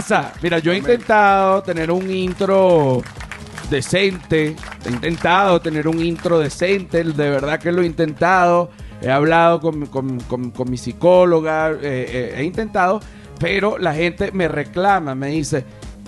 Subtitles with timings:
[0.00, 0.32] pasa?
[0.42, 3.02] Mira, yo he intentado tener un intro
[3.68, 4.56] decente.
[4.86, 7.04] He intentado tener un intro decente.
[7.04, 8.70] De verdad que lo he intentado.
[9.02, 11.70] He hablado con, con- con- con mi psicóloga.
[11.72, 13.00] eh, eh, he intentado.
[13.38, 15.64] Pero la gente me reclama, me dice,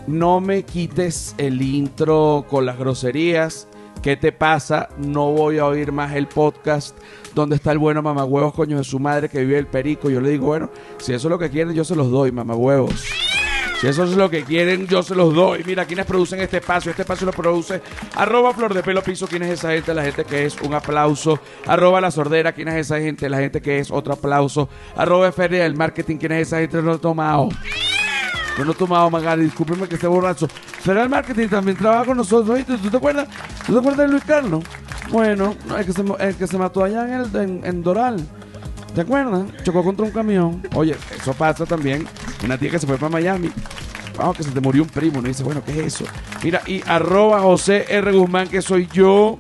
[0.06, 3.68] no me quites el intro con las groserías.
[4.02, 4.88] ¿Qué te pasa?
[4.98, 6.96] No voy a oír más el podcast
[7.34, 10.10] donde está el bueno mamagüevos, coño de su madre que vive el perico.
[10.10, 13.04] Yo le digo, bueno, si eso es lo que quieren, yo se los doy, mamagüevos.
[13.82, 15.64] Si eso es lo que quieren, yo se los doy.
[15.66, 16.92] Mira, quienes producen este espacio.
[16.92, 17.82] Este espacio lo produce
[18.14, 19.26] arroba flor de pelo piso.
[19.26, 19.92] ¿Quién es esa gente?
[19.92, 21.40] La gente que es un aplauso.
[21.66, 22.52] Arroba la sordera.
[22.52, 23.28] ¿Quién es esa gente?
[23.28, 24.68] La gente que es otro aplauso.
[24.94, 26.18] Arroba feria del marketing.
[26.18, 26.80] ¿Quién es esa gente?
[26.80, 27.48] No he tomado.
[28.56, 29.46] Yo no he tomado, Magali.
[29.46, 30.46] Discúlpeme que esté borracho.
[30.46, 32.64] Feria del marketing también trabaja con nosotros.
[32.64, 33.26] ¿Tú te acuerdas?
[33.66, 34.62] ¿Tú te acuerdas de Luis Carlos?
[35.10, 35.84] Bueno, el
[36.36, 38.24] que se, mató allá en, el, en Doral.
[38.94, 39.46] ¿Te acuerdas?
[39.62, 40.62] Chocó contra un camión.
[40.74, 42.06] Oye, eso pasa también.
[42.44, 43.50] Una tía que se fue para Miami.
[44.16, 45.20] Vamos, que se te murió un primo.
[45.20, 46.04] Uno dice, bueno, ¿qué es eso?
[46.42, 48.12] Mira, y arroba José R.
[48.12, 49.38] Guzmán, que soy yo.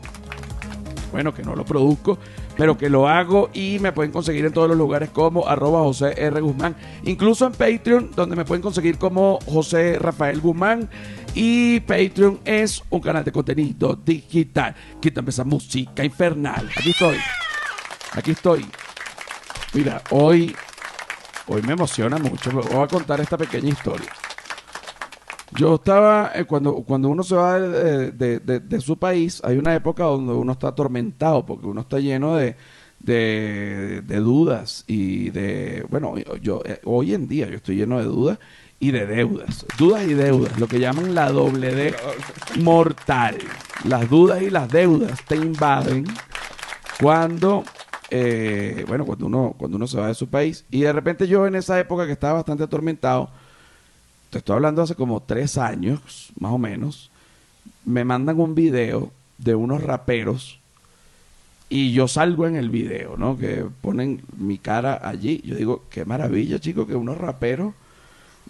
[1.10, 2.18] Bueno, que no lo produzco,
[2.56, 6.14] pero que lo hago y me pueden conseguir en todos los lugares como arroba José
[6.16, 6.40] R.
[6.40, 6.74] Guzmán.
[7.04, 10.88] Incluso en Patreon, donde me pueden conseguir como José Rafael Guzmán.
[11.34, 14.74] Y Patreon es un canal de contenido digital.
[15.00, 16.70] Quítame esa música infernal.
[16.74, 17.16] Aquí estoy.
[18.14, 18.66] Aquí estoy.
[19.74, 20.54] Mira, hoy,
[21.46, 22.50] hoy me emociona mucho.
[22.50, 24.10] Voy a contar esta pequeña historia.
[25.54, 30.04] Yo estaba, eh, cuando, cuando uno se va de, de- su país, hay una época
[30.04, 32.56] donde uno está atormentado, porque uno está lleno de
[34.20, 38.38] dudas y de, bueno, yo eh, hoy en día yo estoy lleno de dudas
[38.80, 39.66] y de deudas.
[39.78, 41.94] Dudas y deudas, lo que llaman la doble D
[42.60, 43.36] mortal.
[43.84, 46.04] Las dudas y las deudas te invaden
[47.00, 47.64] cuando
[48.12, 50.64] eh, bueno cuando uno cuando uno se va de su país.
[50.70, 53.30] Y de repente yo en esa época que estaba bastante atormentado
[54.30, 57.10] te estoy hablando hace como tres años más o menos
[57.84, 60.60] me mandan un video de unos raperos
[61.68, 65.40] y yo salgo en el video no que ponen mi cara allí.
[65.44, 67.72] Yo digo qué maravilla chicos que unos raperos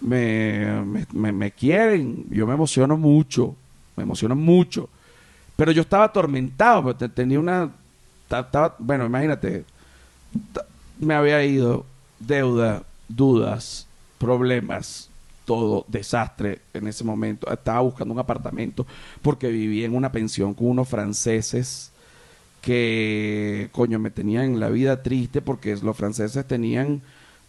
[0.00, 3.56] me, me, me- me quieren yo me emociono mucho
[3.96, 4.88] me emociono mucho.
[5.56, 7.70] Pero yo estaba atormentado te- tenía una
[8.78, 9.64] bueno imagínate
[10.98, 11.84] me había ido
[12.18, 13.86] deuda dudas
[14.18, 15.10] problemas
[15.44, 17.50] todo desastre en ese momento.
[17.52, 18.86] Estaba buscando un apartamento
[19.20, 21.90] porque vivía en una pensión con unos franceses
[22.60, 27.02] que coño me tenían la vida triste porque los franceses tenían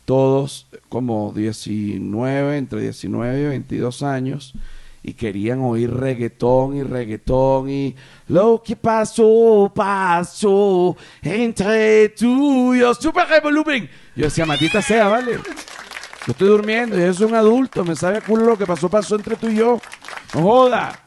[0.05, 4.53] todos como 19, entre 19 y 22 años
[5.05, 7.93] y querían oír reggaetón y reggaetón y
[8.29, 13.89] lo que pasó, pasó entre tú y yo, super volumen.
[14.15, 15.33] Yo decía, maldita sea, vale.
[16.25, 19.15] Yo estoy durmiendo, yo soy un adulto, me sabe a culo lo que pasó, pasó
[19.17, 19.81] entre tú y yo.
[20.33, 20.97] No joda.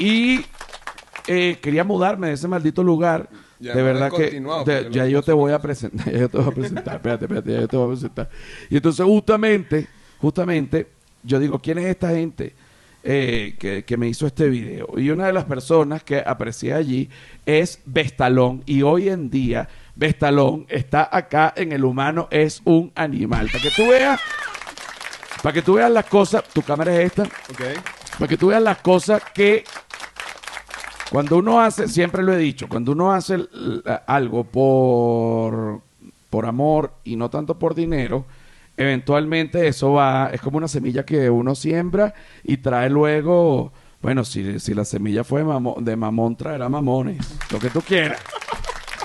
[0.00, 0.44] Y
[1.28, 3.28] eh, quería mudarme de ese maldito lugar.
[3.60, 6.48] Ya, de verdad que de- ya yo te voy a presentar, ya yo te voy
[6.48, 8.28] a presentar, espérate, espérate, ya yo te voy a presentar.
[8.68, 9.86] Y entonces justamente,
[10.20, 10.88] justamente,
[11.22, 12.56] yo digo, ¿quién es esta gente
[13.04, 14.98] eh, que, que me hizo este video?
[14.98, 17.08] Y una de las personas que aprecié allí
[17.46, 18.62] es Vestalón.
[18.66, 23.48] Y hoy en día, Vestalón está acá en el humano, es un animal.
[23.50, 24.20] Para que tú veas,
[25.42, 27.24] para que tú veas las cosas, tu cámara es esta,
[28.18, 29.64] para que tú veas las cosas que
[31.10, 33.38] cuando uno hace, siempre lo he dicho, cuando uno hace
[34.06, 35.82] algo por,
[36.30, 38.24] por amor y no tanto por dinero,
[38.76, 44.58] eventualmente eso va, es como una semilla que uno siembra y trae luego, bueno, si,
[44.60, 47.18] si la semilla fue de mamón, de mamón, traerá mamones,
[47.50, 48.20] lo que tú quieras,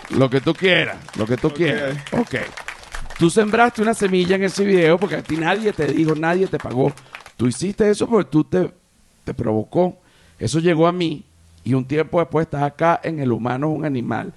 [0.09, 2.35] lo que tú quieras, lo que tú quieras, ok.
[3.17, 6.59] Tú sembraste una semilla en ese video porque a ti nadie te dijo, nadie te
[6.59, 6.93] pagó.
[7.35, 8.71] Tú hiciste eso porque tú te,
[9.23, 9.97] te provocó.
[10.37, 11.23] Eso llegó a mí
[11.63, 14.33] y un tiempo después estás acá en el humano, un animal.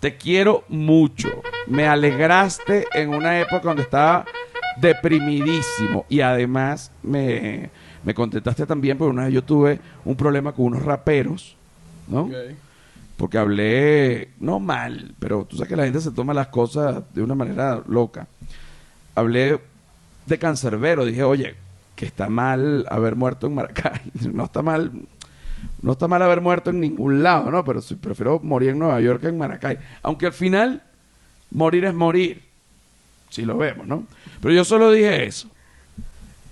[0.00, 1.42] Te quiero mucho.
[1.66, 4.26] Me alegraste en una época donde estaba
[4.80, 7.70] deprimidísimo y además me,
[8.04, 11.56] me contestaste también porque una vez yo tuve un problema con unos raperos,
[12.06, 12.30] ¿no?
[13.16, 17.22] Porque hablé, no mal, pero tú sabes que la gente se toma las cosas de
[17.22, 18.28] una manera loca.
[19.14, 19.60] Hablé
[20.26, 21.56] de cancerbero, dije, oye,
[21.96, 24.00] que está mal haber muerto en Maracay.
[24.32, 24.92] No está mal,
[25.82, 27.64] no está mal haber muerto en ningún lado, ¿no?
[27.64, 29.78] Pero sí, prefiero morir en Nueva York que en Maracay.
[30.02, 30.84] Aunque al final,
[31.50, 32.47] morir es morir.
[33.30, 34.06] Si lo vemos, ¿no?
[34.40, 35.48] Pero yo solo dije eso.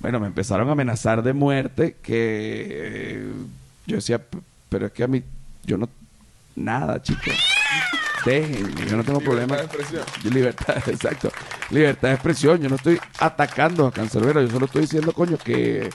[0.01, 3.33] Bueno, me empezaron a amenazar de muerte que eh,
[3.87, 4.39] yo decía, "P-
[4.69, 5.23] pero es que a mí,
[5.65, 5.89] yo no,
[6.55, 7.35] nada, chicos.
[8.25, 9.57] déjenme, yo no tengo problema.
[9.57, 10.35] Libertad de expresión.
[10.35, 11.33] Libertad, exacto.
[11.71, 12.61] Libertad de expresión.
[12.61, 14.43] Yo no estoy atacando a Cancerbero.
[14.43, 15.91] Yo solo estoy diciendo, coño, que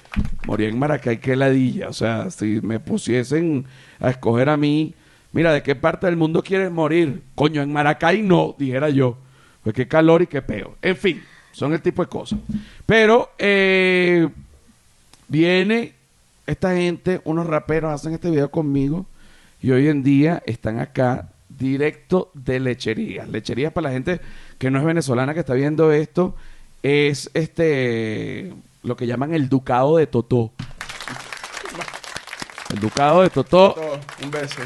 [0.46, 1.90] morí en Maracay, que ladilla.
[1.90, 3.66] O sea, si me pusiesen
[4.00, 4.94] a escoger a mí,
[5.34, 7.22] mira, ¿de qué parte del mundo quieres morir?
[7.36, 9.18] Coño, en Maracay no, dijera yo.
[9.64, 10.76] Pues qué calor y qué peo.
[10.82, 12.40] En fin, son el tipo de cosas.
[12.86, 14.28] Pero, eh,
[15.28, 15.94] viene
[16.48, 19.06] esta gente, unos raperos hacen este video conmigo
[19.62, 23.30] y hoy en día están acá directo de lecherías.
[23.30, 24.20] Lecherías para la gente
[24.58, 26.36] que no es venezolana que está viendo esto
[26.84, 28.54] es este
[28.84, 30.52] lo que llaman el ducado de Totó.
[32.74, 34.62] El ducado de Totó, Todo, un beso.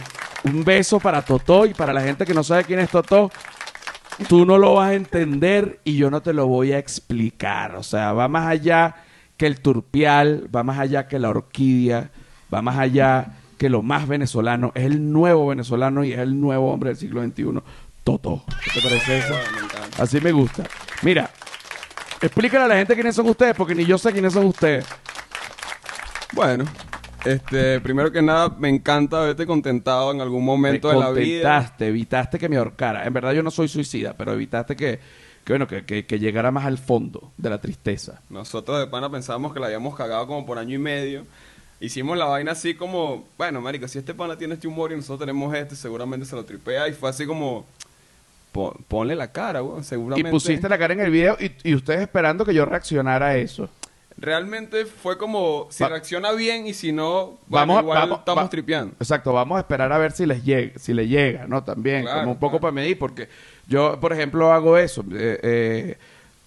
[0.45, 3.31] un beso para Totó y para la gente que no sabe quién es Totó.
[4.27, 7.75] Tú no lo vas a entender y yo no te lo voy a explicar.
[7.75, 8.95] O sea, va más allá
[9.37, 12.11] que el turpial, va más allá que la orquídea,
[12.53, 14.71] va más allá que lo más venezolano.
[14.73, 17.61] Es el nuevo venezolano y es el nuevo hombre del siglo XXI.
[18.03, 18.43] Totó.
[18.63, 19.35] ¿Qué te parece eso?
[19.99, 20.63] Así me gusta.
[21.01, 21.29] Mira,
[22.21, 24.85] explícale a la gente quiénes son ustedes, porque ni yo sé quiénes son ustedes.
[26.31, 26.65] Bueno,
[27.25, 31.41] este, primero que nada, me encanta verte contentado en algún momento Me de la vida.
[31.49, 33.05] contentaste, evitaste que me ahorcara.
[33.05, 34.99] En verdad yo no soy suicida, pero evitaste que,
[35.43, 38.21] que bueno, que, que- que llegara más al fondo de la tristeza.
[38.29, 41.25] Nosotros de pana pensábamos que la habíamos cagado como por año y medio.
[41.79, 45.19] Hicimos la vaina así como, bueno, marico, si este pana tiene este humor y nosotros
[45.19, 46.87] tenemos este, seguramente se lo tripea.
[46.87, 47.65] Y fue así como,
[48.53, 50.31] "Pon- ponle la cara, weón, Y seguramente.
[50.31, 53.69] pusiste la cara en el video y, y ustedes esperando que yo reaccionara a eso.
[54.25, 58.19] Realmente fue como, si Va- reacciona bien y si no, bueno, Vamos a- igual vamos-
[58.19, 58.95] estamos va- tripeando.
[58.99, 61.63] Exacto, vamos a esperar a ver si les llega, si le llega, ¿no?
[61.63, 62.61] También, Claro, como un poco claro.
[62.61, 63.29] para medir, porque
[63.67, 65.05] yo, por ejemplo, hago eso.
[65.13, 65.97] eh, eh,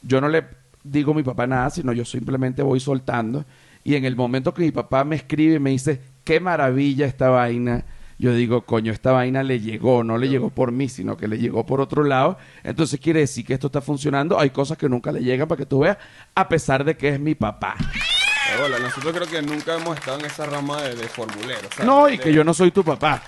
[0.02, 0.44] yo no le
[0.82, 3.44] digo a mi papá nada, sino yo simplemente voy soltando.
[3.84, 7.28] Y en el momento que mi papá me escribe y me dice, qué maravilla esta
[7.30, 7.84] vaina,
[8.18, 11.38] yo digo, coño, esta vaina le llegó, no le llegó por mí, sino que le
[11.38, 12.36] llegó por otro lado.
[12.64, 14.38] Entonces quiere decir que esto está funcionando.
[14.40, 15.98] Hay cosas que nunca le llegan para que tú veas,
[16.34, 17.76] a pesar de que es mi papá.
[17.78, 21.68] Pero bueno, nosotros creo que nunca hemos estado en esa rama de, de formulero.
[21.70, 21.86] ¿sabes?
[21.86, 23.22] No, y De- que yo no soy tu papá.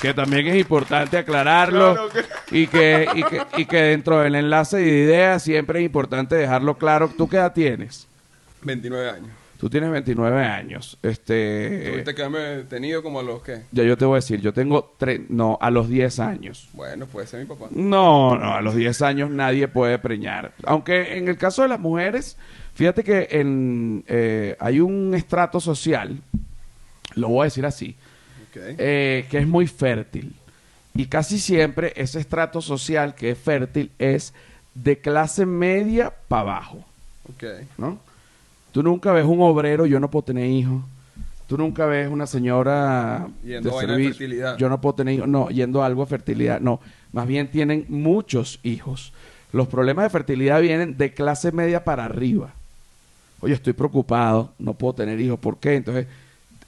[0.00, 1.92] Que también es importante aclararlo.
[1.94, 5.84] Claro que- Y, que, y, que, y que dentro del enlace de ideas siempre es
[5.86, 7.10] importante dejarlo claro.
[7.16, 8.06] ¿Tú qué edad tienes?
[8.62, 9.28] 29 años.
[9.60, 10.96] Tú tienes 29 años.
[11.02, 13.60] Este, Tuviste que haberme tenido como a los que.
[13.70, 16.68] ya yo te voy a decir, yo tengo, tre- no, a los 10 años.
[16.72, 17.66] Bueno, puede ser mi papá.
[17.70, 20.52] No, no, a los 10 años nadie puede preñar.
[20.64, 22.38] Aunque en el caso de las mujeres,
[22.74, 26.16] fíjate que en, eh, hay un estrato social,
[27.14, 27.94] lo voy a decir así,
[28.54, 30.34] eh, que es muy fértil.
[30.94, 34.32] Y casi siempre ese estrato social que es fértil es
[34.74, 36.84] de clase media para abajo,
[37.28, 37.44] Ok.
[37.76, 37.98] ¿no?
[38.72, 40.82] Tú nunca ves un obrero, yo no puedo tener hijos.
[41.46, 44.56] Tú nunca ves una señora Yendo a de fertilidad.
[44.56, 45.26] Yo no puedo tener hijos.
[45.28, 46.60] No, yendo a algo de fertilidad.
[46.60, 46.80] No,
[47.12, 49.12] más bien tienen muchos hijos.
[49.52, 52.52] Los problemas de fertilidad vienen de clase media para arriba.
[53.40, 55.40] Oye, estoy preocupado, no puedo tener hijos.
[55.40, 55.74] ¿Por qué?
[55.74, 56.06] Entonces,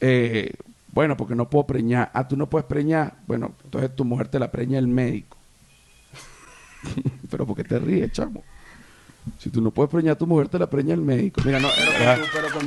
[0.01, 0.53] eh,
[0.91, 2.11] bueno, porque no puedo preñar.
[2.13, 3.15] Ah, tú no puedes preñar.
[3.29, 5.37] Bueno, entonces tu mujer te la preña el médico.
[7.31, 8.43] Pero ¿por qué te ríes, chamo?
[9.39, 11.41] Si tú no puedes preñar, tu mujer te la preña el médico.
[11.45, 12.67] Mira, no, Pero con tu, pero con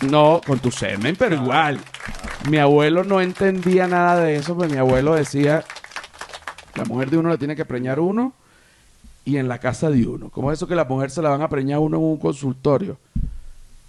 [0.00, 1.78] tu no, con tu semen, pero igual.
[2.50, 5.64] Mi abuelo no entendía nada de eso, pero mi abuelo decía,
[6.74, 8.32] la mujer de uno le tiene que preñar uno
[9.24, 10.30] y en la casa de uno.
[10.30, 12.98] ¿Cómo es eso que la mujer se la van a preñar uno en un consultorio?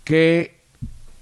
[0.04, 0.62] ¿Qué,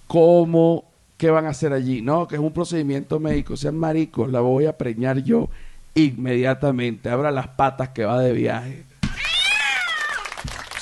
[0.07, 0.85] cómo,
[1.17, 2.01] qué van a hacer allí?
[2.01, 3.57] No, que es un procedimiento médico.
[3.57, 5.49] Sean maricos, la voy a preñar yo
[5.95, 7.09] inmediatamente.
[7.09, 8.85] Abra las patas que va de viaje.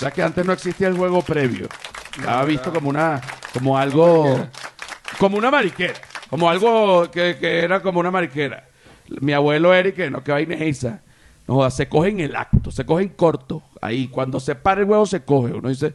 [0.04, 1.70] Sea que antes no existía el juego previo.
[2.18, 3.22] Estaba visto como una,
[3.54, 4.38] como algo,
[5.18, 5.94] como una mariquera,
[6.30, 8.68] como algo que, que era como una mariquera.
[9.22, 11.02] Mi abuelo Eric, que no, que vaina es esa.
[11.48, 13.64] No se coge en el acto, se coge en corto.
[13.80, 15.54] Ahí, cuando se para el huevo, se coge.
[15.54, 15.94] Uno dice,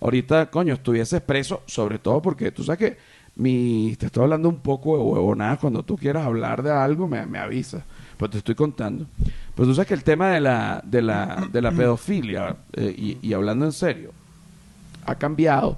[0.00, 2.98] ahorita, coño, estuviese expreso, sobre todo porque tú sabes que
[3.36, 5.58] mi, te estoy hablando un poco de huevonadas.
[5.58, 7.82] Cuando tú quieras hablar de algo, me, me avisas.
[8.16, 9.04] Pues te estoy contando.
[9.60, 13.18] Pues tú sabes que el tema de la, de la, de la pedofilia, eh, y,
[13.20, 14.10] y hablando en serio,
[15.04, 15.76] ha cambiado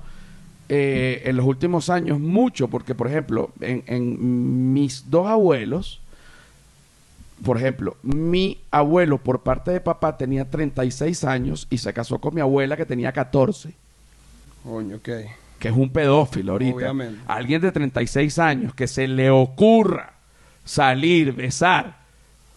[0.69, 6.01] eh, en los últimos años mucho, porque por ejemplo, en, en mis dos abuelos,
[7.45, 12.37] por ejemplo, mi abuelo por parte de papá tenía 36 años y se casó con
[12.37, 13.75] mi abuela que tenía 14,
[14.63, 15.09] Coño, ok.
[15.59, 16.77] que es un pedófilo ahorita.
[16.77, 17.21] Obviamente.
[17.27, 20.13] Alguien de 36 años que se le ocurra
[20.65, 22.02] salir, besar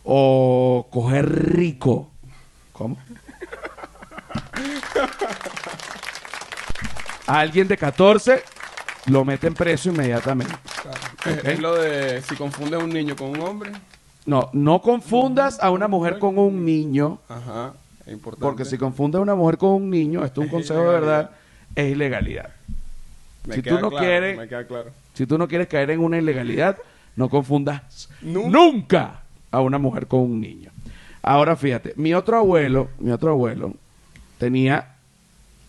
[0.05, 2.11] o coger rico.
[2.71, 2.97] ¿Cómo?
[7.27, 8.43] A alguien de 14
[9.07, 10.53] lo meten preso inmediatamente.
[10.81, 11.41] Claro.
[11.43, 13.71] Es- lo de si confundes un niño con un hombre.
[14.27, 17.73] No, no confundas a una mujer con un niño, Ajá,
[18.07, 18.43] es importante.
[18.43, 21.29] porque si confundes a una mujer con un niño, esto es un consejo de verdad,
[21.75, 22.49] es ilegalidad.
[23.45, 24.91] Me si queda tú no claro, quieres- Me queda claro.
[25.13, 26.77] Si tú no quieres caer en una ilegalidad,
[27.15, 28.49] no confundas Nunca.
[28.49, 29.21] nunca
[29.55, 30.71] a una mujer con un niño.
[31.21, 33.73] Ahora fíjate, mi otro abuelo, mi otro abuelo
[34.37, 34.95] tenía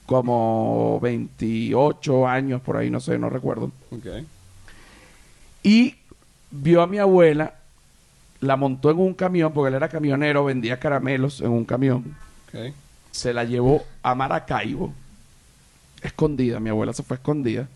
[0.04, 3.70] como 28 años por ahí, no sé, no recuerdo.
[3.90, 4.06] Ok.
[5.62, 5.96] Y
[6.50, 7.54] vio a mi abuela,
[8.40, 12.16] la montó en un camión, porque él era camionero, vendía caramelos en un camión.
[12.48, 12.74] Ok.
[13.10, 14.92] Se la llevó a Maracaibo,
[16.02, 16.60] escondida.
[16.60, 17.66] Mi abuela se fue escondida.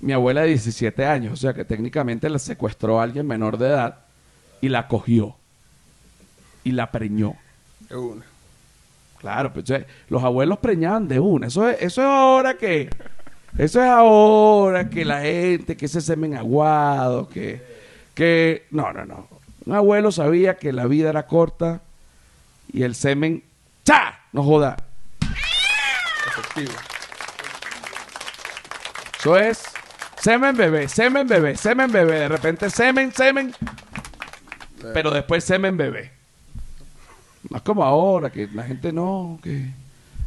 [0.00, 3.68] Mi abuela de 17 años, o sea que técnicamente la secuestró a alguien menor de
[3.68, 3.98] edad
[4.62, 5.36] y la cogió
[6.64, 7.34] y la preñó.
[7.90, 8.24] Es una.
[9.18, 9.66] Claro, pues
[10.08, 11.48] los abuelos preñaban de una.
[11.48, 12.88] Eso es, eso es ahora que.
[13.58, 17.60] Eso es ahora que la gente, que ese semen aguado, que.
[18.14, 19.28] que no, no, no.
[19.66, 21.82] Un abuelo sabía que la vida era corta
[22.72, 23.42] y el semen.
[23.84, 24.20] ¡Cha!
[24.32, 24.76] No joda.
[26.28, 26.72] Efectivo.
[29.18, 29.64] Eso es.
[30.18, 32.20] Semen bebé, semen bebé, semen bebé.
[32.20, 33.52] De repente semen, semen.
[34.94, 36.12] Pero después semen bebé.
[37.50, 39.70] No es como ahora, que la gente no, que.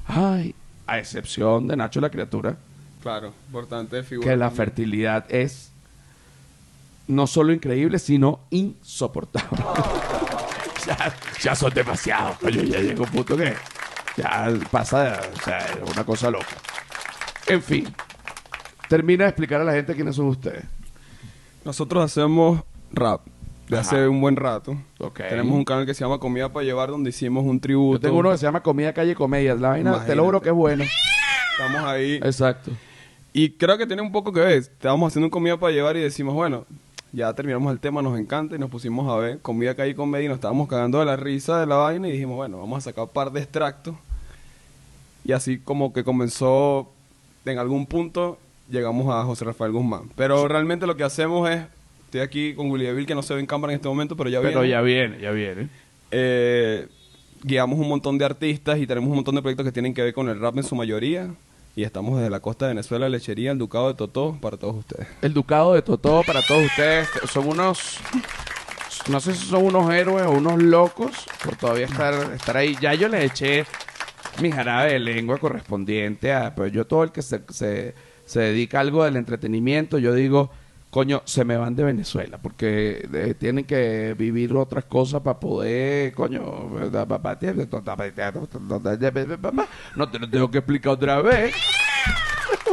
[0.08, 0.56] Ay.
[0.88, 2.58] A excepción de Nacho la criatura.
[3.02, 4.30] Claro, importante figura.
[4.30, 5.72] que la fertilidad es
[7.08, 9.60] no solo increíble, sino insoportable.
[10.88, 13.54] ya, ya son demasiados, coño, ya llega un punto que
[14.18, 16.56] ya pasa, o sea, es una cosa loca.
[17.48, 17.94] En fin,
[18.90, 20.66] termina de explicar a la gente quiénes son ustedes.
[21.64, 23.22] Nosotros hacemos rap
[23.68, 23.82] de Ajá.
[23.82, 24.78] hace un buen rato.
[25.00, 25.22] Ok.
[25.30, 27.98] Tenemos un canal que se llama Comida para Llevar, donde hicimos un tributo.
[27.98, 29.56] Yo tengo uno que se llama Comida Calle Comedia.
[29.56, 30.16] La vaina, te Imagínate.
[30.16, 30.84] lo juro que es bueno.
[30.84, 32.16] Estamos ahí.
[32.16, 32.72] Exacto.
[33.34, 34.58] Y creo que tiene un poco que ver.
[34.58, 36.66] Estábamos haciendo un comida para llevar y decimos, bueno,
[37.12, 40.26] ya terminamos el tema, nos encanta y nos pusimos a ver comida calle y comedia
[40.26, 42.82] y nos estábamos cagando de la risa de la vaina y dijimos, bueno, vamos a
[42.82, 43.96] sacar un par de extractos.
[45.24, 46.92] Y así como que comenzó,
[47.46, 48.38] en algún punto,
[48.70, 50.04] llegamos a José Rafael Guzmán.
[50.16, 51.64] Pero realmente lo que hacemos es,
[52.06, 54.30] estoy aquí con Willy Deville, que no se ve en cámara en este momento, pero
[54.30, 54.70] ya Pero viene.
[54.72, 55.70] ya viene, ya viene.
[56.12, 56.88] Eh,
[57.44, 60.14] guiamos un montón de artistas y tenemos un montón de proyectos que tienen que ver
[60.14, 61.30] con el rap en su mayoría.
[61.76, 65.08] Y estamos desde la costa de Venezuela, Lechería, el Ducado de Totó, para todos ustedes.
[65.22, 67.10] El Ducado de Totó para todos ustedes.
[67.30, 67.98] Son unos.
[69.10, 71.12] No sé si son unos héroes o unos locos
[71.44, 72.78] por todavía estar, estar ahí.
[72.82, 73.66] Ya yo les eché
[74.42, 76.56] mi jarabe de lengua correspondiente a.
[76.56, 77.94] Pero yo, todo el que se, se,
[78.26, 80.52] se dedica a algo del entretenimiento, yo digo,
[80.96, 86.14] coño, se me van de Venezuela porque eh, tienen que vivir otras cosas para poder,
[86.14, 86.70] coño.
[89.98, 91.54] No te lo tengo que explicar otra vez.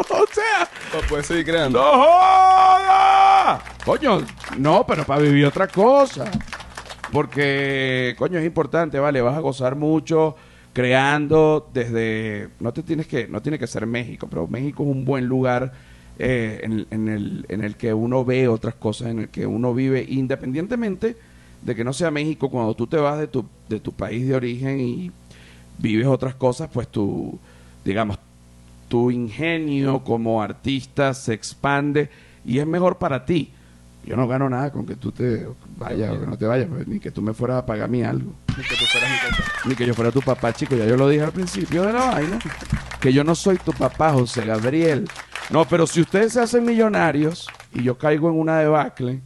[0.09, 0.69] o sea.
[1.09, 1.83] puedes seguir creando.
[1.83, 3.61] ¡No joda!
[3.85, 4.21] Coño,
[4.57, 6.31] no, pero para vivir otra cosa.
[7.11, 10.37] Porque, coño, es importante, vale, vas a gozar mucho
[10.73, 15.05] creando desde no te tienes que no tiene que ser México, pero México es un
[15.05, 15.73] buen lugar
[16.19, 19.75] eh, en, en el, en el que uno ve otras cosas, en el que uno
[19.75, 21.17] vive independientemente
[21.63, 24.35] de que no sea México, cuando tú te vas de tu, de tu país de
[24.35, 25.11] origen y
[25.79, 27.39] vives otras cosas, pues tu,
[27.85, 28.19] digamos,
[28.89, 32.11] tu ingenio como artista se expande
[32.45, 33.51] y es mejor para ti.
[34.05, 35.47] Yo no gano nada con que tú te
[35.79, 38.03] vayas o que no te vayas, pues, ni que tú me fueras a pagar mí
[38.03, 38.33] algo.
[38.49, 39.53] Ni que tú fueras mi compa.
[39.69, 40.75] Ni que yo fuera tu papá, chico.
[40.75, 42.39] Ya yo lo dije al principio de la vaina.
[43.01, 45.09] Que yo no soy tu papá, José Gabriel.
[45.53, 49.21] No, pero si ustedes se hacen millonarios y yo caigo en una debacle,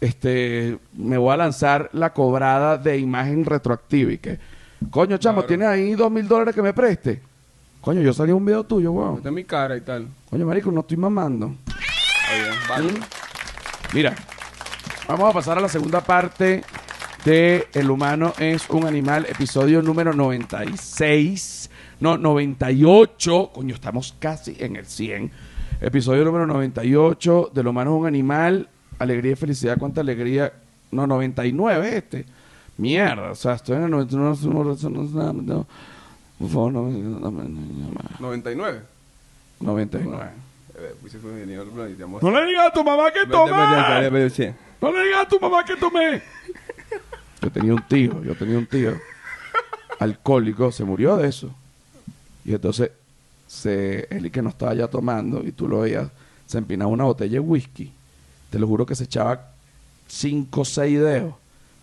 [0.00, 4.38] este, me voy a lanzar la cobrada de imagen retroactiva y que,
[4.90, 5.46] coño, chamo, Claro.
[5.48, 7.22] ¿tienes ahí dos mil dólares que me preste?
[7.80, 9.20] Coño, yo salí un video tuyo, weón.
[9.24, 10.08] Es mi cara y tal.
[10.28, 11.54] Coño, marico, no estoy mamando.
[12.68, 12.92] Vale.
[13.94, 14.14] Mira,
[15.06, 16.64] vamos a pasar a la segunda parte
[17.24, 21.70] de El humano es un animal, episodio número 96.
[22.00, 23.50] No, 98.
[23.54, 25.30] Coño, estamos casi en el 100.
[25.80, 28.68] Episodio número 98 del humano es un animal.
[28.98, 30.52] Alegría y felicidad, cuánta alegría.
[30.90, 32.24] No, 99 este.
[32.78, 34.36] Mierda, o sea, estoy en el 99.
[34.44, 35.66] no, no, no, no,
[36.38, 38.80] Por favor, no, no, no, no, no, 99.
[39.60, 40.24] 99.
[40.78, 41.14] Eh, pues.
[42.22, 43.50] No le digas a tu mamá que tomé.
[44.82, 46.22] No le digas a tu mamá que tomé.
[47.40, 48.92] Yo tenía un tío, yo tenía un tío
[49.98, 51.54] alcohólico, se murió de eso.
[52.46, 52.92] Y entonces,
[53.48, 56.08] se, él que no estaba ya tomando, y tú lo veías,
[56.46, 57.92] se empinaba una botella de whisky.
[58.50, 59.50] Te lo juro que se echaba
[60.06, 61.34] cinco o seis dedos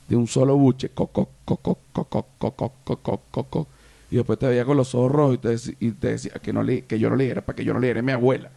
[0.08, 0.90] de un solo buche.
[0.90, 3.68] Coco, coco, coco, coco, coco, coco.
[4.10, 6.54] Y después te veía con los ojos rojos y te, dec- y te decía que,
[6.54, 8.14] no le, que yo no le diera, para que yo no le diera a mi
[8.14, 8.50] abuela.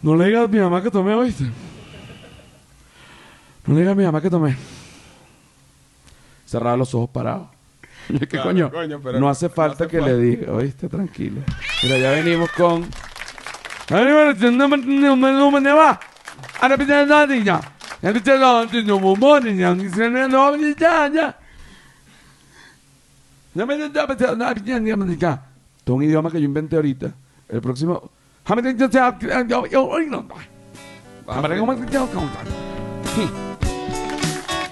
[0.00, 1.44] No le digas a mi mamá que tomé, ¿oíste?
[3.66, 4.56] No le diga a mi mamá que tomé.
[6.46, 7.48] Cerraba los ojos parados.
[8.08, 10.14] Y es que Claro, coño, coño, pero no hace no falta hace que falta.
[10.14, 11.40] le diga, oíste, tranquilo.
[11.82, 12.86] Mira, ya venimos con.
[25.78, 27.12] Esto es un idioma que yo inventé ahorita.
[27.48, 28.10] El próximo.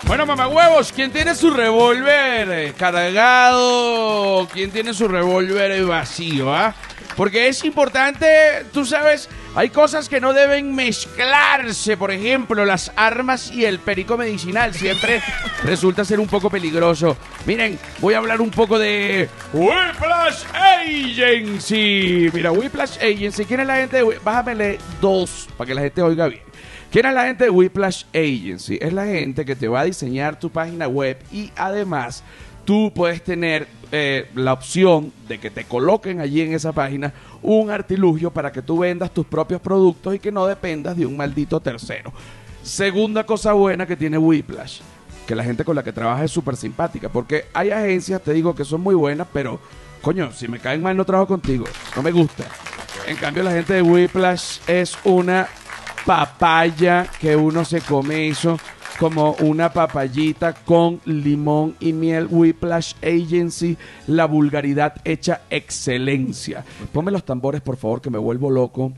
[0.07, 4.47] Bueno, mamagüevos, ¿quién tiene su revólver eh, cargado?
[4.53, 6.75] ¿Quién tiene su revólver eh, vacío, ah?
[7.17, 11.97] Porque es importante, tú sabes, hay cosas que no deben mezclarse.
[11.97, 15.23] Por ejemplo, las armas y el perico medicinal siempre
[15.65, 17.17] resulta ser un poco peligroso.
[17.47, 22.29] Miren, voy a hablar un poco de Whiplash Agency.
[22.33, 26.03] Mira, Whiplash Agency, ¿quién es la gente de Whi- Bájamele dos para que la gente
[26.03, 26.43] oiga bien.
[26.93, 28.79] ¿Quién es la gente de Whiplash Agency?
[28.79, 32.23] Es la gente que te va a diseñar tu página web y además
[32.67, 37.71] tú puedes tener eh, la opción de que te coloquen allí en esa página un
[37.71, 41.61] artilugio para que tú vendas tus propios productos y que no dependas de un maldito
[41.61, 42.13] tercero.
[42.63, 44.81] Segunda cosa buena que tiene Whiplash,
[45.27, 48.55] que la gente con la que trabaja es súper simpática, porque hay agencias, te digo,
[48.55, 49.59] que son muy buenas, pero
[50.03, 51.65] coño, si me caen mal no trabajo contigo,
[51.97, 52.45] no me gusta.
[53.07, 55.49] En cambio, la gente de Whiplash es una
[56.05, 58.59] papaya que uno se come eso
[58.99, 62.29] como una papayita con limón y miel.
[62.31, 66.65] Whiplash Agency, la vulgaridad hecha excelencia.
[66.93, 68.93] Ponme los tambores, por favor, que me vuelvo loco.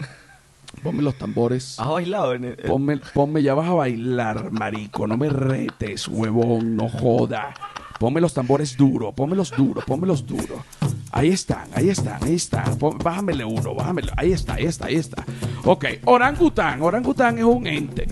[0.83, 1.79] Ponme los tambores.
[1.79, 5.07] ¿Has bailado en el- Ponme, ponme, ya vas a bailar, marico.
[5.07, 7.55] No me retes, huevón, no joda.
[7.99, 10.65] Ponme los tambores duro, pónmelos duro, pónmelos duro.
[11.13, 12.77] Ahí están, ahí están, ahí están.
[13.03, 14.11] Bájamele uno, bájamele.
[14.17, 15.25] Ahí está, ahí está, ahí está.
[15.65, 16.83] Ok, orangután.
[16.83, 18.09] Orangután es un ente.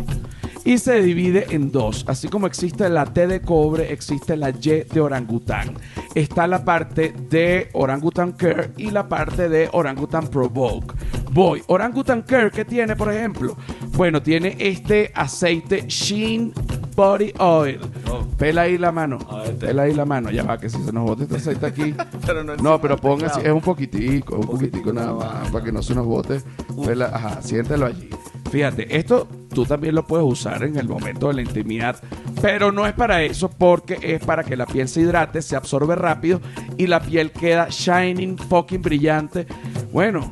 [0.64, 2.04] Y se divide en dos.
[2.06, 5.74] Así como existe la T de cobre, existe la Y de orangután.
[6.14, 10.94] Está la parte de Orangutan Care y la parte de Orangutan Provoke.
[11.32, 11.62] Voy.
[11.66, 13.56] Orangutan Care, ¿qué tiene, por ejemplo?
[13.96, 16.52] Bueno, tiene este aceite Sheen
[16.94, 17.80] Body Oil.
[18.10, 18.24] Oh.
[18.36, 19.18] Pela ahí la mano.
[19.58, 20.30] Pela ahí la mano.
[20.30, 21.94] Ya va, que si se nos bote este aceite aquí.
[22.26, 23.40] Pero no no, pero así.
[23.42, 25.50] Es un poquitico, un poquitico nada más.
[25.50, 26.40] Para que no se nos bote.
[26.84, 28.08] Pela, ajá, siéntelo allí.
[28.50, 31.96] Fíjate, esto tú también lo puedes usar en el momento de la intimidad,
[32.42, 35.94] pero no es para eso porque es para que la piel se hidrate, se absorbe
[35.94, 36.40] rápido
[36.76, 39.46] y la piel queda shining, fucking brillante.
[39.90, 40.30] Bueno,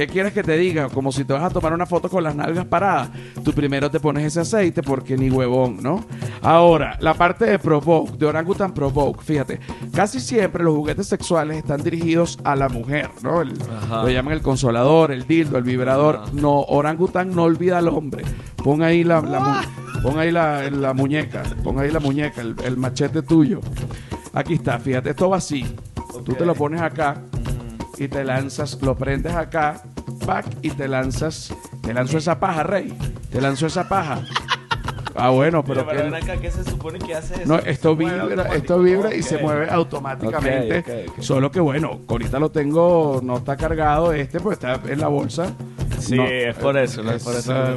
[0.00, 0.88] ¿qué quieres que te diga?
[0.88, 3.10] Como si te vas a tomar una foto con las nalgas paradas.
[3.44, 6.02] Tú primero te pones ese aceite porque ni huevón, ¿no?
[6.40, 9.60] Ahora, la parte de Provoke, de Orangutan Provoke, fíjate,
[9.94, 13.42] casi siempre los juguetes sexuales están dirigidos a la mujer, ¿no?
[13.42, 13.52] El-
[13.90, 16.16] lo llaman el consolador, el dildo, el vibrador.
[16.22, 16.30] Ajá.
[16.32, 18.24] No, Orangutan no olvida al hombre.
[18.64, 22.56] Pon ahí la, la mu- pon ahí la, la muñeca, pon ahí la muñeca, el,
[22.64, 23.60] el machete tuyo.
[24.32, 25.66] Aquí está, fíjate, esto va así.
[26.24, 27.20] Tú te lo pones acá
[27.98, 29.82] y te lanzas, lo prendes acá,
[30.26, 32.94] back y te lanzas, te lanzo esa paja, rey.
[33.30, 34.20] Te lanzo esa paja.
[35.14, 37.44] Ah, bueno, pero Pero, que acá, ¿qué se supone que hace eso?
[37.46, 41.06] no, esto vibra, esto vibra y se mueve automáticamente.
[41.18, 45.52] Solo que bueno, ahorita lo tengo, no está cargado este, pues está en la bolsa.
[45.98, 47.74] Sí, No, es por eso, no es por está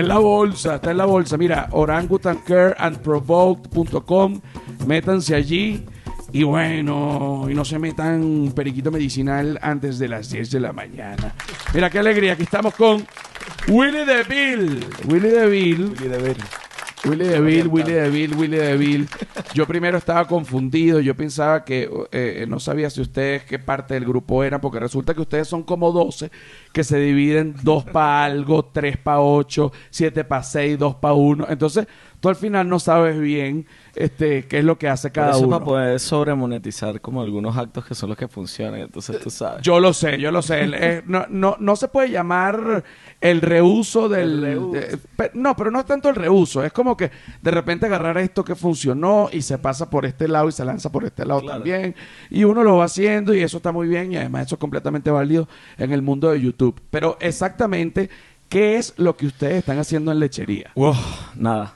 [0.00, 1.36] en la bolsa, está en la bolsa.
[1.36, 4.40] Mira, orangutancareandprovoked.com,
[4.86, 5.84] métanse allí.
[6.32, 11.34] Y bueno, y no se metan periquito medicinal antes de las 10 de la mañana.
[11.72, 13.06] Mira qué alegría, aquí estamos con
[13.68, 14.86] Willy DeVille.
[15.06, 15.92] Willy DeVille.
[16.04, 16.36] Y de ver.
[17.04, 19.06] Willy DeVille, Willy DeVille, Willy DeVille.
[19.54, 24.04] Yo primero estaba confundido, yo pensaba que eh, no sabía si ustedes qué parte del
[24.04, 26.30] grupo eran, porque resulta que ustedes son como 12
[26.72, 31.46] que se dividen dos para algo, tres para ocho, siete para seis, dos para uno.
[31.48, 31.86] Entonces,
[32.20, 35.50] tú al final no sabes bien este qué es lo que hace cada eso uno.
[35.58, 39.62] para poder sobremonetizar como algunos actos que son los que funcionan, entonces tú sabes.
[39.62, 40.60] Yo lo sé, yo lo sé.
[40.62, 42.84] El- eh, no, no, no se puede llamar
[43.20, 44.32] el reuso del...
[44.32, 44.70] El reuso.
[44.72, 46.62] de- pe- no, pero no es tanto el reuso.
[46.62, 47.10] Es como que
[47.42, 50.90] de repente agarrar esto que funcionó y se pasa por este lado y se lanza
[50.92, 51.56] por este lado Claro.
[51.58, 51.94] también.
[52.30, 55.10] Y uno lo va haciendo y eso está muy bien y además eso es completamente
[55.10, 56.80] válido en el mundo de YouTube.
[56.90, 58.10] Pero exactamente,
[58.48, 60.70] ¿qué es lo que ustedes están haciendo en lechería?
[60.74, 60.94] Wow,
[61.34, 61.74] nada.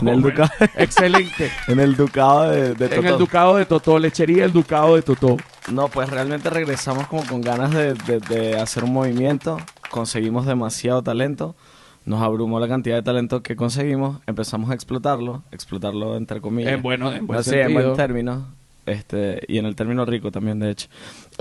[0.00, 1.50] En el, Oh, ducado, Excelente.
[1.68, 3.18] en el ducado de, de en el Totó.
[3.18, 5.36] Ducado de Totó, lechería el Ducado de Totó.
[5.72, 9.58] No, pues realmente regresamos como con ganas de, de- de hacer un movimiento.
[9.90, 11.56] Conseguimos demasiado talento.
[12.04, 14.20] Nos abrumó la cantidad de talento que conseguimos.
[14.26, 15.42] Empezamos a explotarlo.
[15.50, 16.72] Explotarlo entre comillas.
[16.72, 17.82] En bueno- en buen No, sí, en sentido.
[17.84, 18.46] buen término.
[18.86, 20.88] Este, y en el término rico también, de hecho.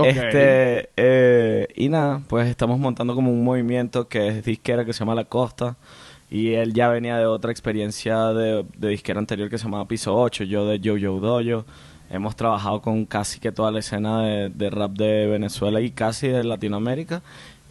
[0.03, 4.99] Este, eh, y nada, pues estamos montando como un movimiento que es disquera que se
[4.99, 5.75] llama La Costa.
[6.31, 10.15] Y él ya venía de otra experiencia de, de disquera anterior que se llamaba Piso
[10.15, 11.65] 8, yo de Jojo Dojo.
[12.11, 16.27] Hemos trabajado con casi que toda la escena de, de rap de Venezuela y casi
[16.27, 17.21] de Latinoamérica.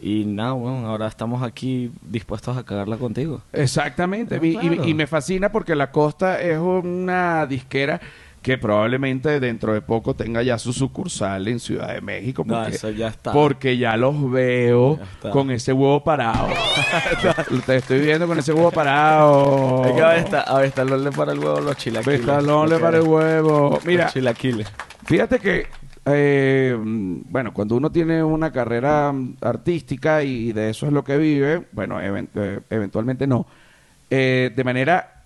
[0.01, 3.41] Y nada, bueno, ahora estamos aquí dispuestos a cagarla contigo.
[3.53, 4.37] Exactamente.
[4.37, 4.85] Ah, Y- y- claro.
[4.89, 8.01] y, me fascina porque La Costa es una disquera
[8.49, 12.45] que probablemente dentro de poco tenga ya su sucursal en Ciudad de México.
[12.47, 13.31] No, Porque, eso ya está.
[13.31, 15.31] porque ya los veo Ya está.
[15.31, 16.49] con ese huevo parado.
[17.67, 19.85] Te estoy viendo con ese huevo parado.
[19.85, 22.21] Hay que a a esta le para el huevo los chilaquiles.
[22.25, 23.71] Le para el huevo.
[23.75, 24.67] Los Mira, chilaquiles.
[25.05, 25.67] Fíjate que,
[26.07, 31.67] eh, bueno, cuando uno tiene una carrera artística y de eso es lo que vive,
[31.73, 33.47] bueno, even- eh, eventualmente no,
[34.09, 35.18] eh, de manera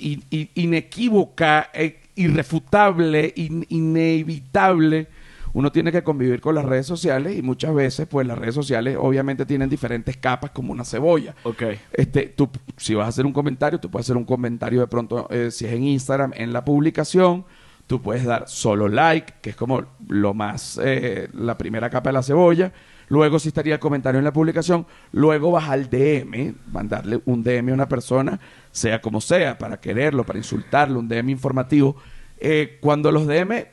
[0.00, 5.08] in- in- inequívoca, e irrefutable, in- inevitable,
[5.52, 8.96] uno tiene que convivir con las redes sociales y muchas veces, pues las redes sociales
[9.00, 11.34] obviamente tienen diferentes capas como una cebolla.
[11.44, 11.62] Ok.
[11.92, 15.28] Este, tú, si vas a hacer un comentario, tú puedes hacer un comentario de pronto,
[15.30, 17.44] eh, si es en Instagram, en la publicación,
[17.86, 22.14] tú puedes dar solo like, que es como lo más, eh, la primera capa de
[22.14, 22.72] la cebolla.
[23.08, 24.86] Luego sí estaría el comentario en la publicación.
[25.12, 28.40] Luego vas al DM, mandarle un DM a una persona,
[28.72, 31.96] sea como sea, para quererlo, para insultarlo, un DM informativo.
[32.38, 33.66] Eh, cuando los DM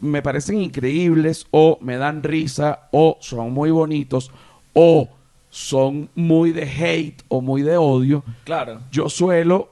[0.00, 4.30] me parecen increíbles o me dan risa o son muy bonitos
[4.72, 5.08] o
[5.50, 8.80] son muy de hate o muy de odio, Claro.
[8.92, 9.70] yo suelo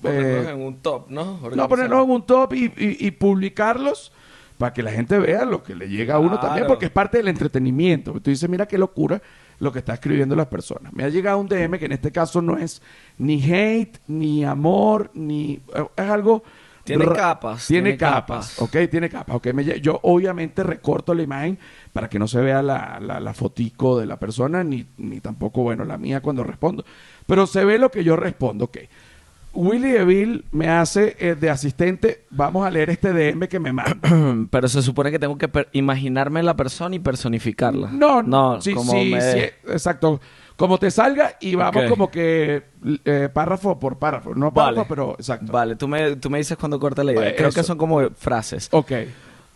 [0.00, 1.38] Ponerlos eh, en un top, ¿no?
[1.54, 4.10] no ponerlos en un top y, y- y publicarlos
[4.62, 6.46] para que la gente vea lo que le llega a uno Claro.
[6.46, 8.12] también, porque es parte del entretenimiento.
[8.20, 9.20] Tú dices, mira qué locura
[9.58, 10.92] lo que está escribiendo las personas.
[10.92, 12.80] Me ha llegado un DM que en este caso no es
[13.18, 15.58] ni hate, ni amor, ni...
[15.96, 16.44] Es algo...
[16.84, 18.62] Tiene capas, Tiene, tiene capas, capas.
[18.62, 19.34] ok, tiene capas.
[19.36, 19.46] ok.
[19.52, 21.58] Me yo obviamente recorto la imagen
[21.92, 25.62] para que no se vea la, la, la fotico de la persona, ni, ni tampoco,
[25.64, 26.84] bueno, la mía cuando respondo.
[27.26, 28.78] Pero se ve lo que yo respondo, ok.
[29.54, 33.96] Willy DeVille me hace eh, de asistente, vamos a leer este DM que me manda.
[34.50, 37.90] Pero se supone que tengo que imaginarme la persona y personificarla.
[37.92, 39.38] No, no, sí, como sí, me- sí,
[39.68, 40.20] exacto.
[40.56, 42.62] Como te salga y vamos como que
[43.04, 44.34] eh, párrafo por párrafo.
[44.34, 44.76] No Vale.
[44.76, 45.50] párrafo, pero exacto.
[45.52, 47.22] Vale, tú me, tú me dices cuando corte la idea.
[47.22, 47.60] Vale, Creo eso.
[47.60, 48.68] que son como frases.
[48.70, 48.92] Ok,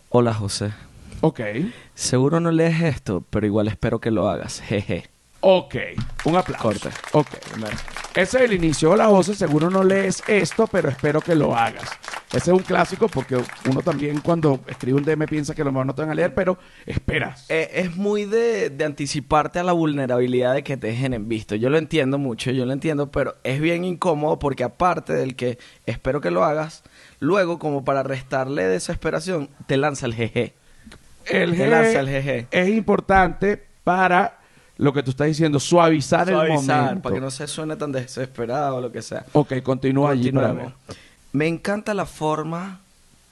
[0.09, 0.73] Hola, José.
[1.21, 1.41] ok,
[1.95, 4.61] Seguro no lees esto, pero igual espero que lo hagas.
[4.61, 5.05] Jeje.
[5.49, 5.75] Ok.
[6.25, 6.63] Un aplauso.
[6.63, 6.89] Corte.
[7.13, 7.29] Ok.
[8.17, 8.91] Ese es el inicio.
[8.91, 9.35] Hola, José.
[9.35, 11.89] Seguro no lees esto, pero espero que lo hagas.
[12.29, 13.37] Ese es un clásico porque
[13.71, 16.15] uno también cuando escribe un DM piensa que a lo mejor no te van a
[16.15, 17.47] leer, pero esperas.
[17.49, 21.55] Eh, es muy de, de anticiparte a la vulnerabilidad de que te dejen en visto.
[21.55, 25.59] Yo lo entiendo mucho, yo lo entiendo, pero es bien incómodo porque aparte del que
[25.85, 26.83] espero que lo hagas,
[27.21, 30.55] luego como para restarle desesperación, te lanza el jeje.
[31.27, 32.49] El Te G lanza el GG.
[32.51, 34.39] es importante para
[34.79, 37.03] lo que tú estás diciendo, suavizar, el Suavizar, momento.
[37.03, 39.25] para que no se suene tan desesperado o lo que sea.
[39.33, 40.75] Ok, continúa allí para Continuemos.
[40.89, 40.97] ver.
[41.33, 42.81] Me encanta la forma,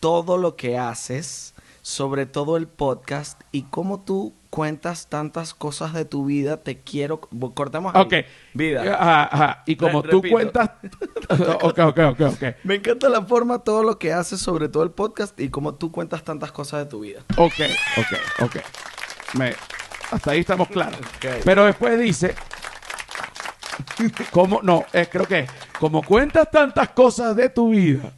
[0.00, 6.04] todo lo que haces, sobre todo el podcast y cómo tú cuentas tantas cosas de
[6.04, 6.56] tu vida.
[6.58, 7.20] Te quiero.
[7.20, 8.02] Cortemos ahí.
[8.02, 8.14] Ok.
[8.54, 8.82] Vida.
[8.94, 9.62] Ajá, ajá.
[9.66, 10.32] Y como Re- tú repito.
[10.34, 10.70] cuentas...
[11.62, 12.42] ok, ok, ok, ok.
[12.62, 15.90] Me encanta la forma, todo lo que haces, sobre todo el podcast y cómo tú
[15.92, 17.20] cuentas tantas cosas de tu vida.
[17.36, 17.52] Ok,
[17.98, 18.56] ok, ok.
[19.34, 19.54] Me-
[20.14, 21.00] hasta ahí estamos claros.
[21.44, 22.34] Pero después dice...
[24.30, 24.60] ¿Cómo?
[24.62, 25.46] No, eh, creo que...
[25.78, 28.12] Como cuentas tantas cosas de tu vida.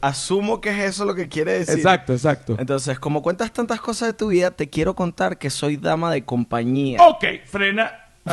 [0.00, 1.76] Asumo que es eso lo que quiere decir.
[1.76, 2.56] Exacto, exacto.
[2.58, 6.24] Entonces, como cuentas tantas cosas de tu vida, te quiero contar que soy dama de
[6.24, 7.00] compañía.
[7.02, 7.92] Ok, frena.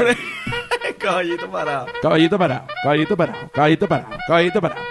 [0.98, 1.88] Caballito parado.
[2.02, 4.82] Caballito parado, caballito parado, caballito parado, caballito parado.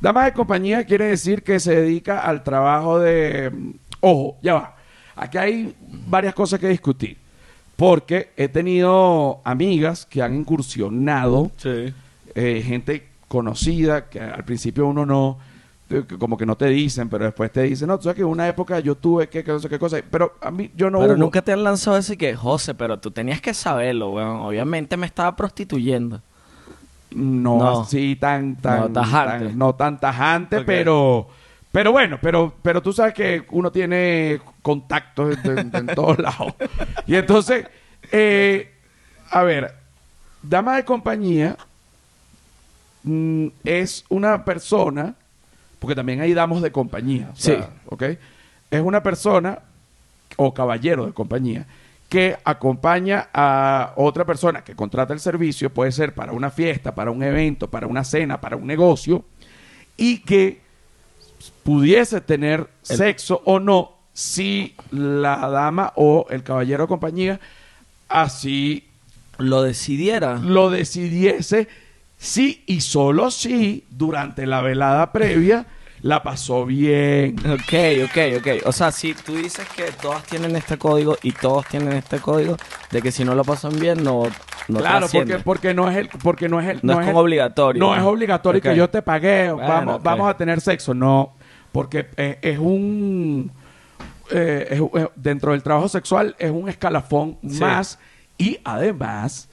[0.00, 3.52] Dama de compañía quiere decir que se dedica al trabajo de...
[4.00, 4.76] Ojo, ya va.
[5.14, 7.21] Aquí hay varias cosas que discutir.
[7.82, 11.92] Porque he tenido amigas que han incursionado, Sí.
[12.36, 15.38] eh, gente conocida, que al principio uno no,
[16.18, 18.46] como que no te dicen, pero después te dicen, no, tú sabes que en una
[18.46, 21.14] época yo tuve que, que no sé qué cosa, pero a mí yo no pero
[21.14, 21.18] hubo.
[21.20, 24.36] nunca te han lanzado ese que, José, pero tú tenías que saberlo, weón.
[24.42, 26.20] Obviamente me estaba prostituyendo.
[27.10, 27.80] no, No.
[27.80, 29.46] así tan tan No tajante.
[29.48, 31.26] tan- no tan tajante pero
[31.72, 36.54] pero bueno pero pero tú sabes que uno tiene contactos en, en- en todos lados
[37.06, 37.66] y entonces
[38.12, 38.70] eh,
[39.30, 39.74] a ver
[40.42, 41.56] dama de compañía
[43.02, 45.14] mm, es una persona
[45.78, 47.68] porque también hay damos de compañía o sea, Sí.
[47.86, 48.02] ¿ok?
[48.70, 49.58] es una persona
[50.36, 51.66] o caballero de compañía
[52.08, 57.10] que acompaña a otra persona que contrata el servicio, puede ser para una fiesta, para
[57.10, 59.24] un evento, para una cena, para un negocio,
[59.96, 60.60] y que
[61.62, 67.40] pudiese tener El- sexo o no si la dama o el caballero de compañía
[68.08, 68.84] así
[69.38, 70.36] lo decidiera.
[70.36, 71.68] lo decidiese
[72.18, 75.66] sí y solo si durante la velada previa
[76.02, 77.36] la pasó bien.
[77.40, 78.66] Ok, ok, ok.
[78.66, 82.56] O sea, si tú dices que todas tienen este código y todos tienen este código,
[82.90, 84.24] de que si no lo pasan bien, no,
[84.68, 87.78] no claro, porque, porque no es el, porque no es el, No es el- obligatorio.
[87.80, 91.34] No es obligatorio que yo te pague, Bueno, vamos, vamos a tener sexo, no,
[91.70, 93.52] porque eh, es un
[94.30, 97.60] eh, es- dentro del trabajo sexual es un escalafón Sí.
[97.60, 97.98] más
[98.38, 99.48] y además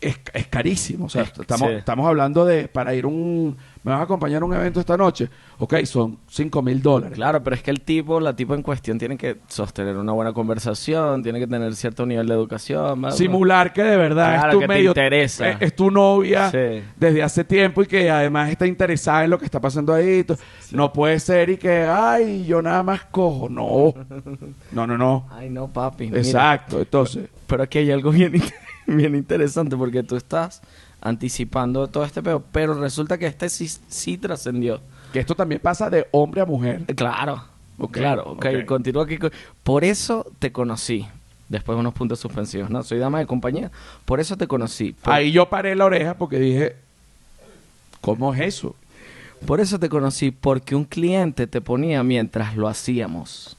[0.00, 1.06] es, es carísimo.
[1.06, 1.74] O sea, Es- estamos, sí.
[1.76, 5.30] estamos hablando de para ir un me vas a acompañar a un evento esta noche,
[5.58, 7.14] ok, son 5 mil dólares.
[7.16, 10.34] Claro, pero es que el tipo, la tipo en cuestión tiene que sostener una buena
[10.34, 13.10] conversación, tiene que tener cierto nivel de educación.
[13.12, 15.48] Simular que de verdad Claro, es tu que te medio interesa.
[15.52, 16.82] Es, es tu novia Sí.
[16.96, 20.26] desde hace tiempo y que además está interesada en lo que está pasando ahí.
[20.72, 23.48] No puede ser y que, ay, yo nada más cojo.
[23.48, 23.94] No.
[24.72, 25.26] No, no, no.
[25.30, 26.06] Ay, no, papi.
[26.08, 26.18] mira.
[26.18, 26.78] Exacto.
[26.80, 28.42] Entonces, Pero aquí hay algo bien, in-
[28.96, 30.62] bien interesante porque tú estás
[31.00, 34.80] anticipando todo este pedo, pero resulta que este sí, sí trascendió.
[35.12, 36.82] que esto también pasa de hombre a mujer.
[36.88, 37.44] Eh, Claro,
[37.78, 39.18] Ok, claro, ok, continúo aquí.
[39.62, 41.06] Por eso te conocí.
[41.48, 42.82] Después de unos puntos suspensivos, ¿no?
[42.82, 43.70] Soy dama de compañía.
[44.04, 44.92] Por eso te conocí.
[44.92, 46.76] Por, Ahí yo paré la oreja porque dije,
[48.00, 48.76] ¿cómo es eso?
[49.46, 53.56] por eso te conocí, porque un cliente te ponía mientras lo hacíamos.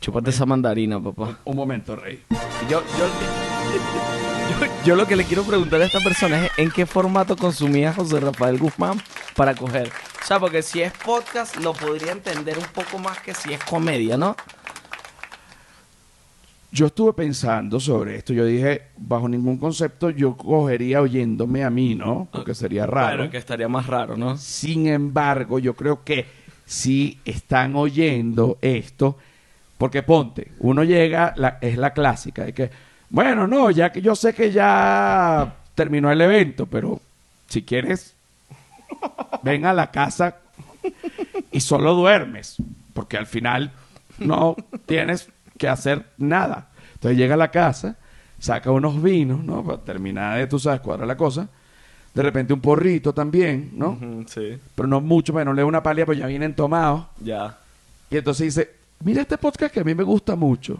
[0.00, 1.38] Chúpate esa mandarina, papá.
[1.44, 2.22] Un momento, Rey.
[2.70, 6.86] Yo, yo, yo, yo lo que le quiero preguntar a esta persona es en qué
[6.86, 9.00] formato consumía José Rafael Guzmán
[9.34, 9.88] para coger.
[9.88, 13.62] O sea, porque si es podcast lo podría entender un poco más que si es
[13.64, 14.36] comedia, ¿no?
[16.72, 18.32] Yo estuve pensando sobre esto.
[18.34, 22.28] Yo dije, bajo ningún concepto yo cogería oyéndome a mí, ¿no?
[22.30, 23.16] Porque sería raro.
[23.16, 24.36] Claro, que estaría más raro, ¿no?
[24.36, 26.26] Sin embargo, yo creo que
[26.66, 29.16] si están oyendo esto,
[29.78, 32.70] porque ponte, uno llega, la- es la clásica, de que,
[33.10, 37.00] bueno, no, ya que yo sé que ya terminó el evento, pero
[37.48, 38.14] si quieres,
[39.42, 40.36] ven a la casa
[41.52, 42.56] y solo duermes,
[42.92, 43.72] porque al final
[44.18, 46.68] no tienes que hacer nada.
[46.94, 47.96] Entonces llega a la casa,
[48.38, 49.62] saca unos vinos, ¿no?
[49.64, 51.48] Para terminar de, tú sabes, cuadra la cosa.
[52.14, 53.98] De repente un porrito también, ¿no?
[54.26, 57.06] Sí, Pero no mucho, bueno, le una palia, pues ya vienen tomados.
[57.20, 57.58] ya.
[58.08, 60.78] Y entonces dice, mira este podcast que a mí me gusta mucho.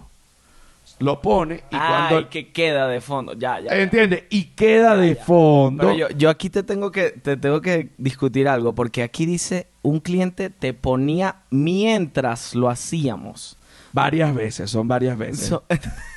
[0.98, 2.30] Lo pone y Ay, cuando...
[2.30, 3.70] que queda de fondo, ya, ya.
[3.70, 3.82] ya.
[3.82, 4.24] ¿Entiendes?
[4.30, 5.82] Y queda de fondo.
[5.84, 9.66] Pero yo, yo aquí te tengo que te tengo que discutir algo porque aquí dice
[9.82, 13.58] un cliente te ponía mientras lo hacíamos.
[13.92, 15.48] Varias veces, son varias veces.
[15.48, 15.64] So-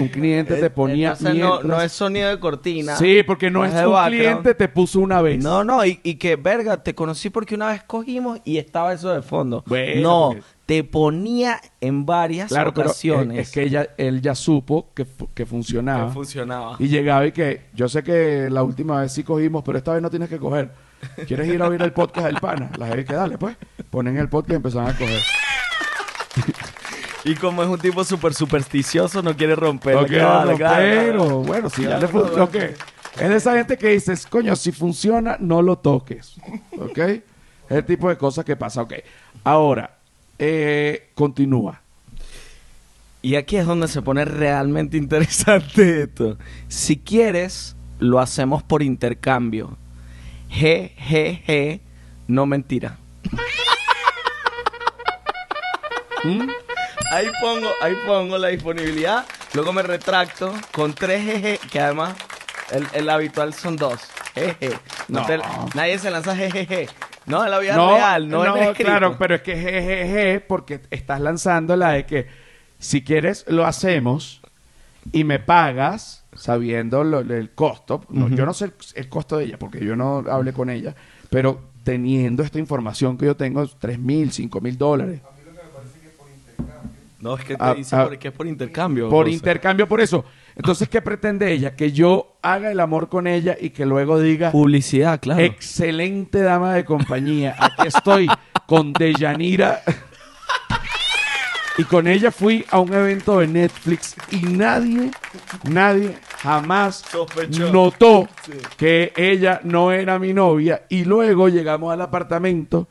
[0.00, 1.10] un cliente te ponía...
[1.12, 2.96] Entonces, no, mientras- no es sonido de cortina.
[2.96, 4.16] Sí, porque no no es es un background.
[4.20, 5.42] cliente te puso una vez.
[5.42, 9.12] No, no, y, y que, verga, te conocí porque una vez cogimos y estaba eso
[9.14, 9.62] de fondo.
[9.66, 13.38] Bueno, no, porque- te ponía en varias Claro, pero es, ocasiones.
[13.38, 16.06] es que ella, él ya supo que, que funcionaba.
[16.08, 16.76] Que funcionaba.
[16.78, 20.00] Y llegaba y que, yo sé que la última vez sí cogimos, pero esta vez
[20.02, 20.70] no tienes que coger.
[21.26, 22.70] ¿Quieres ir a oír el podcast del pana?
[22.78, 23.56] La gente que dale, pues.
[23.90, 25.20] Ponen el podcast y empezaron a coger.
[27.24, 29.94] Y como es un tipo súper supersticioso, no quiere romper.
[29.94, 32.44] No, pero bueno, si ya le funcionó.
[32.44, 32.54] ok.
[32.54, 36.34] Es de esa gente que dices, coño, si funciona, no lo toques.
[36.78, 36.98] ¿Ok?
[36.98, 37.22] Es
[37.68, 38.82] el tipo de cosas que pasa.
[38.82, 38.94] Ok.
[39.44, 39.98] Ahora,
[40.38, 41.80] eh, continúa.
[43.22, 46.36] Y aquí es donde se pone realmente interesante esto.
[46.68, 49.78] Si quieres, lo hacemos por intercambio.
[50.50, 51.80] G, G, G,
[52.26, 52.98] no mentira.
[56.24, 56.48] ¿Mm?
[57.10, 59.24] Ahí pongo, ahí pongo la disponibilidad.
[59.54, 62.14] Luego me retracto con tres GG, que además
[62.72, 64.00] el, el habitual son dos.
[64.34, 64.72] GG.
[65.08, 65.26] No No.
[65.26, 65.40] te-
[65.74, 66.88] nadie se lanza GGG.
[67.26, 68.90] No, en la vida real, no, en escrito.
[68.90, 72.26] claro, pero es que jejeje, porque estás lanzando la de que
[72.78, 74.42] si quieres lo hacemos
[75.12, 78.04] y me pagas sabiendo lo- el costo.
[78.10, 80.94] No, Yo no sé el, el costo de ella porque yo no hablé con ella,
[81.30, 85.20] pero teniendo esta información que yo tengo, 3 mil, 5 mil dólares.
[87.24, 89.08] No, es que te Ah, dice ah, por, que es por intercambio.
[89.08, 90.26] Por intercambio, por eso.
[90.54, 91.74] Entonces, ¿qué pretende ella?
[91.74, 95.40] Que yo haga el amor con ella y que luego diga, Publicidad, claro.
[95.40, 98.28] excelente dama de compañía, aquí estoy
[98.66, 99.80] con Deyanira.
[101.78, 105.10] y con ella fui a un evento de Netflix y nadie,
[105.64, 107.72] nadie jamás Sospechó.
[107.72, 108.28] notó
[108.76, 110.82] que ella no era mi novia.
[110.90, 112.86] Y luego llegamos al apartamento,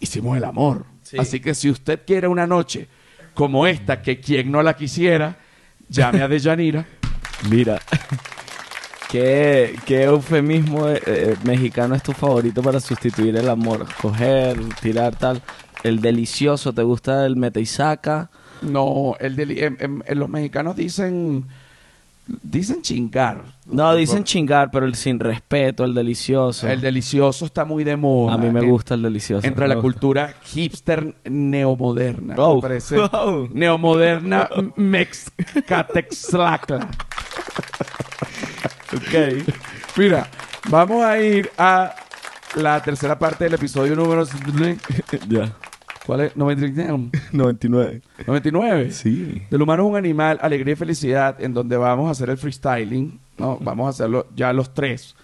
[0.00, 0.84] hicimos el amor.
[1.04, 1.16] Sí.
[1.16, 2.88] Así que si usted quiere una noche
[3.34, 5.36] como esta, que quien no la quisiera,
[5.88, 6.86] llame a Deyanira.
[7.50, 7.80] Mira,
[9.10, 13.86] ¿qué, qué eufemismo eh, eh, mexicano es tu favorito para sustituir el amor?
[14.00, 15.42] Coger, tirar tal.
[15.82, 18.30] El delicioso, ¿te gusta el mete y saca?
[18.62, 21.44] No, el deli- em- em- los mexicanos dicen
[22.26, 23.42] Dicen chingar.
[23.66, 26.66] No, dicen chingar, pero el sin respeto, el delicioso.
[26.66, 28.32] El delicioso está muy de moda.
[28.34, 29.46] A mí me En- gusta el delicioso.
[29.46, 32.34] Entre la cultura hipster neomoderna.
[32.38, 32.56] Oh.
[32.56, 32.96] Me parece.
[32.98, 33.46] Oh.
[33.52, 36.88] Neomoderna mexcatexlacla.
[38.94, 39.14] Ok.
[39.96, 40.26] Mira,
[40.70, 41.94] vamos a ir a
[42.56, 44.24] la tercera parte del episodio número...
[45.28, 45.52] ya.
[46.06, 46.36] ¿Cuál es?
[46.36, 47.10] 99.
[47.32, 48.02] 99.
[48.26, 48.90] 99.
[48.90, 49.42] Sí.
[49.50, 53.18] Del humano es un animal, alegría y felicidad, en donde vamos a hacer el freestyling,
[53.38, 53.58] ¿no?
[53.60, 55.14] Vamos a hacerlo ya los tres.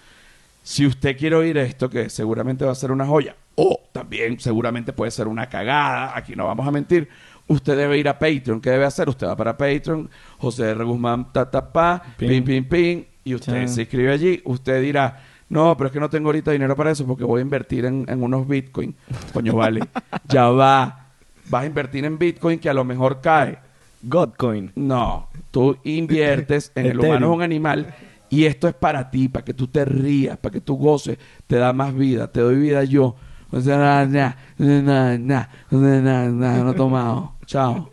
[0.63, 4.93] Si usted quiere oír esto, que seguramente va a ser una joya, o también seguramente
[4.93, 7.09] puede ser una cagada, aquí no vamos a mentir,
[7.47, 8.61] usted debe ir a Patreon.
[8.61, 9.09] ¿Qué debe hacer?
[9.09, 10.85] Usted va para Patreon, José R.
[10.85, 12.29] Guzmán, ta, ta, pa, Pin.
[12.29, 14.41] pin, pin, pin, y usted se inscribe allí.
[14.45, 17.43] Usted dirá, no, pero es que no tengo ahorita dinero para eso porque voy a
[17.43, 18.95] invertir en, unos Bitcoin.
[19.33, 19.83] Coño, vale.
[20.29, 21.09] ya va.
[21.49, 23.59] Vas a invertir en Bitcoin que a lo mejor cae.
[24.03, 24.73] Godcoin.
[24.77, 27.95] No, tú inviertes en el humano es un animal
[28.31, 31.57] y esto es para ti, para que tú te rías, para que tú goces, te
[31.57, 33.17] da más vida, te doy vida yo.
[33.51, 33.61] O
[36.65, 37.33] no tomado.
[37.45, 37.91] Chao.